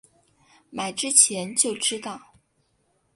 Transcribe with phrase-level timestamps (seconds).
[0.71, 2.33] 买之前就知道